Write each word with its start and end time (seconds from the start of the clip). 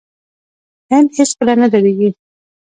هند 0.91 1.09
هیڅکله 1.17 1.53
نه 1.61 1.67
دریږي. 1.73 2.09